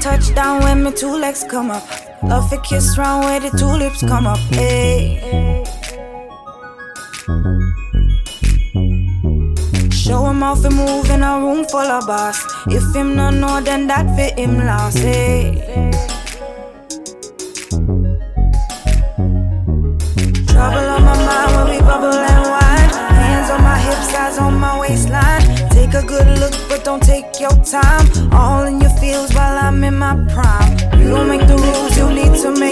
Touchdown 0.00 0.62
when 0.62 0.82
my 0.82 0.90
two 0.90 1.16
legs 1.16 1.44
come 1.48 1.70
up. 1.70 1.82
Love 2.22 2.52
a 2.52 2.58
kiss 2.58 2.98
round 2.98 3.24
where 3.24 3.40
the 3.40 3.50
tulips 3.56 4.00
come 4.00 4.26
up. 4.26 4.38
Hey. 4.50 5.44
Him 10.34 10.40
how 10.40 10.56
to 10.56 10.68
move 10.68 11.08
in 11.10 11.22
a 11.22 11.38
room 11.38 11.64
full 11.64 11.78
of 11.78 12.08
boss. 12.08 12.44
If 12.66 12.92
him 12.92 13.14
no 13.14 13.30
know, 13.30 13.60
then 13.60 13.86
that 13.86 14.04
fit 14.16 14.36
him 14.36 14.58
lost. 14.66 14.98
Hey. 14.98 15.62
Trouble 20.50 20.86
on 20.94 21.02
my 21.04 21.16
mind 21.28 21.50
when 21.54 21.66
we 21.70 21.78
bubble 21.78 22.18
and 22.32 22.44
wine. 22.50 22.90
Hands 23.14 23.50
on 23.52 23.62
my 23.62 23.78
hips, 23.78 24.12
eyes 24.12 24.38
on 24.38 24.58
my 24.58 24.76
waistline. 24.80 25.70
Take 25.70 25.94
a 25.94 26.02
good 26.02 26.26
look, 26.40 26.54
but 26.68 26.82
don't 26.82 27.00
take 27.00 27.38
your 27.38 27.54
time. 27.62 28.32
All 28.32 28.64
in 28.64 28.80
your 28.80 28.90
feels 28.98 29.32
while 29.34 29.56
I'm 29.56 29.84
in 29.84 29.96
my 29.96 30.16
prime. 30.34 30.98
You 30.98 31.10
don't 31.10 31.28
make 31.28 31.46
the 31.46 31.56
rules, 31.56 31.96
you 31.96 32.08
need 32.10 32.34
to 32.42 32.50
make 32.58 32.63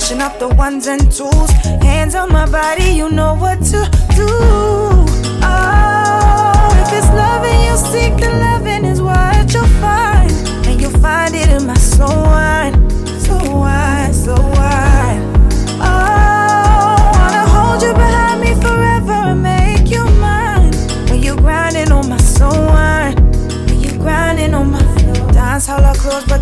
DJ 0.00 0.16
mashing 0.16 0.20
up 0.20 0.38
the 0.38 0.48
ones 0.48 0.86
and 0.86 1.12
twos. 1.12 1.50
Hands 1.82 2.14
on 2.14 2.32
my 2.32 2.50
body, 2.50 2.90
you 2.90 3.10
know 3.10 3.34
what 3.34 3.58
to 3.64 3.88
do. 4.16 4.26
Oh, 5.42 5.79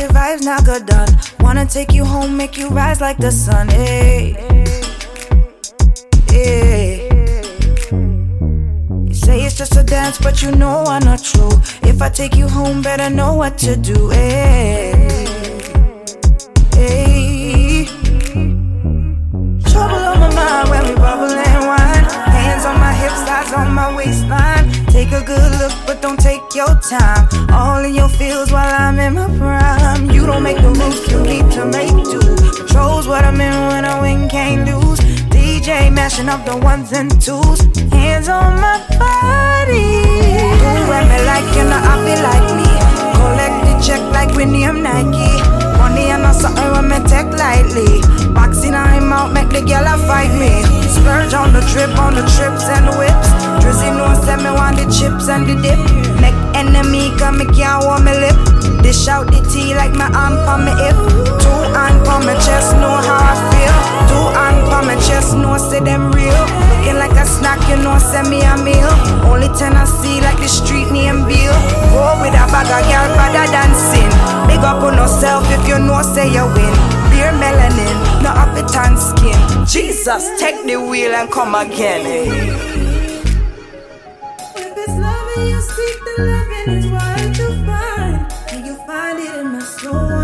closed, 0.00 0.14
vibe's 0.14 0.44
not 0.44 0.64
good 0.64 0.86
done. 0.86 1.08
Wanna 1.40 1.66
take 1.66 1.92
you 1.92 2.04
home, 2.04 2.36
make 2.36 2.56
you 2.56 2.68
rise 2.68 3.00
like 3.00 3.18
the 3.18 3.30
sun. 3.30 3.68
Eh. 3.70 4.34
Hey, 6.28 7.08
hey. 7.08 7.08
You 9.06 9.14
say 9.14 9.40
it's 9.42 9.56
just 9.56 9.76
a 9.76 9.82
dance, 9.82 10.18
but 10.18 10.42
you 10.42 10.52
know 10.52 10.84
I'm 10.86 11.04
not 11.04 11.22
true. 11.22 11.50
If 11.82 12.00
I 12.02 12.08
take 12.08 12.36
you 12.36 12.48
home, 12.48 12.82
better 12.82 13.10
know 13.10 13.34
what 13.34 13.58
to 13.58 13.76
do. 13.76 14.10
Hey, 14.10 14.92
hey. 16.74 17.84
Trouble 19.70 20.02
on 20.10 20.18
my 20.20 20.34
mind 20.34 20.70
when 20.70 20.88
we 20.88 20.94
bubble 20.94 21.30
and 21.30 21.66
wine. 21.66 22.04
Hands 22.30 22.64
on 22.64 22.78
my 22.78 22.92
hips, 22.92 23.22
eyes 23.28 23.52
on 23.52 23.74
my 23.74 23.94
waistline. 23.94 24.70
Take 24.86 25.12
a 25.12 25.22
good 25.24 25.52
look, 25.58 25.72
but 25.86 26.00
don't 26.00 26.18
take 26.20 26.42
your 26.54 26.74
time. 26.80 27.28
All 27.50 27.84
in 27.84 27.94
your 27.94 28.08
feels 28.08 28.52
while 28.52 28.72
I'm 28.72 28.98
DJ 36.00 36.02
mashing 36.02 36.28
up 36.28 36.44
the 36.46 36.56
ones 36.56 36.92
and 36.92 37.10
twos. 37.20 37.60
Hands 37.92 38.28
on 38.28 38.56
my 38.56 38.80
body. 38.96 40.00
Do 40.56 40.72
what 40.88 41.04
me 41.04 41.18
like, 41.28 41.44
you 41.54 41.64
know 41.68 41.76
I 41.76 41.94
feel 42.04 42.20
like 42.24 42.48
me. 42.56 42.68
Collect 43.16 43.56
the 43.68 43.74
check 43.84 44.00
like 44.12 44.34
name 44.34 44.82
Nike. 44.82 45.28
Money 45.76 46.10
and 46.10 46.22
not 46.22 46.36
something 46.36 46.70
when 46.72 46.88
me 46.88 46.98
take 47.04 47.28
lightly. 47.36 48.00
Boxing 48.32 48.74
I'm 48.74 49.12
out, 49.12 49.32
make 49.32 49.50
the 49.50 49.60
girl 49.60 49.84
fight 50.08 50.32
me. 50.40 50.64
Splurge 50.88 51.34
on 51.34 51.52
the 51.52 51.60
trip, 51.68 51.92
on 51.98 52.14
the 52.14 52.24
trips 52.32 52.64
and 52.64 52.88
the 52.88 52.96
whips. 52.96 53.28
Drizzy 53.60 53.92
no 53.92 54.08
send 54.24 54.42
me 54.42 54.50
want 54.50 54.76
the 54.76 54.86
chips 54.88 55.28
and 55.28 55.44
the 55.46 55.54
dip. 55.60 55.80
Make 56.20 56.36
enemy 56.56 57.12
come 57.18 57.38
me 57.38 57.46
can't 57.52 57.84
warm 57.84 58.04
me 58.04 58.12
lip. 58.16 58.36
Dish 58.82 59.06
out 59.08 59.26
the 59.26 59.40
tea 59.52 59.74
like 59.74 59.92
my 59.92 60.08
arm 60.16 60.38
on 60.48 60.64
me 60.64 60.69
say 65.80 65.84
them 65.84 66.12
real. 66.12 66.46
Looking 66.70 66.96
like 66.96 67.12
a 67.12 67.26
snack, 67.26 67.60
you 67.68 67.76
know 67.82 67.98
send 67.98 68.28
me 68.30 68.40
a 68.42 68.56
meal. 68.56 68.90
Only 69.24 69.48
ten 69.58 69.74
I 69.74 69.84
see 69.84 70.20
like 70.20 70.38
the 70.38 70.48
street 70.48 70.90
name 70.90 71.24
Bill. 71.26 71.54
Go 71.92 72.20
with 72.20 72.34
a 72.34 72.44
bag 72.52 72.68
of 72.68 72.82
girl 72.88 73.08
better 73.16 73.46
than 73.50 73.74
sin. 73.74 74.10
Big 74.46 74.64
up 74.64 74.82
on 74.82 74.94
yourself 74.94 75.44
if 75.50 75.66
you 75.68 75.78
know 75.78 76.02
say 76.02 76.28
you 76.28 76.44
win. 76.54 76.74
Beer 77.10 77.32
melanin, 77.32 77.96
no 78.22 78.30
up 78.30 78.56
it 78.56 78.68
tan 78.68 78.96
skin. 78.96 79.38
Jesus, 79.66 80.28
take 80.38 80.64
the 80.66 80.76
wheel 80.76 81.12
and 81.14 81.30
come 81.30 81.54
again. 81.54 82.06
Eh? 82.06 82.28
If 84.56 84.74
it's 84.76 84.96
loving 84.98 85.46
you 85.48 85.60
seek, 85.60 85.96
the 86.06 86.22
loving 86.30 86.74
is 86.78 86.86
what 86.90 87.38
you 87.38 87.66
find. 87.66 88.32
And 88.52 88.66
you 88.66 88.74
find 88.86 89.18
it 89.18 89.34
in 89.40 89.46
my 89.52 89.60
slow 89.60 90.19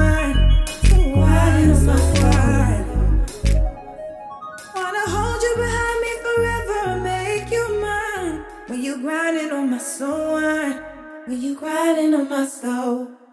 you 8.97 9.03
grinding 9.03 9.53
on 9.53 9.71
my 9.71 9.79
soul. 9.79 10.41
When 11.27 11.43
you 11.43 11.55
grinding 11.55 12.15
on 12.15 12.29
my 12.29 12.47
soul. 12.47 13.26